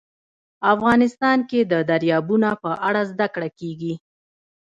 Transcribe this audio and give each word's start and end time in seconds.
افغانستان 0.73 1.37
کې 1.49 1.59
د 1.71 1.73
دریابونه 1.89 2.49
په 2.63 2.71
اړه 2.87 3.01
زده 3.11 3.27
کړه 3.33 3.49
کېږي. 3.59 3.93